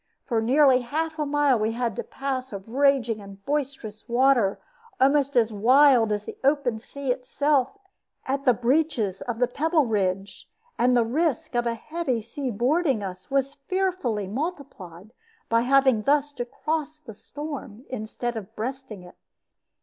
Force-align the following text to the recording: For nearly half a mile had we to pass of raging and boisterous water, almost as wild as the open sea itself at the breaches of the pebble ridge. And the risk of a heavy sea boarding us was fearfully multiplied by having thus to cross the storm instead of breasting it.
For 0.25 0.41
nearly 0.41 0.79
half 0.81 1.19
a 1.19 1.27
mile 1.27 1.59
had 1.63 1.89
we 1.95 2.03
to 2.03 2.03
pass 2.03 2.51
of 2.51 2.67
raging 2.67 3.21
and 3.21 3.45
boisterous 3.45 4.09
water, 4.09 4.59
almost 4.99 5.35
as 5.37 5.53
wild 5.53 6.11
as 6.11 6.25
the 6.25 6.39
open 6.43 6.79
sea 6.79 7.11
itself 7.11 7.77
at 8.25 8.43
the 8.43 8.55
breaches 8.55 9.21
of 9.21 9.37
the 9.37 9.47
pebble 9.47 9.85
ridge. 9.85 10.49
And 10.79 10.97
the 10.97 11.05
risk 11.05 11.53
of 11.55 11.67
a 11.67 11.75
heavy 11.75 12.19
sea 12.19 12.49
boarding 12.49 13.03
us 13.03 13.29
was 13.29 13.57
fearfully 13.67 14.25
multiplied 14.25 15.13
by 15.49 15.61
having 15.61 16.01
thus 16.01 16.33
to 16.33 16.45
cross 16.45 16.97
the 16.97 17.13
storm 17.13 17.85
instead 17.87 18.35
of 18.35 18.55
breasting 18.55 19.03
it. 19.03 19.17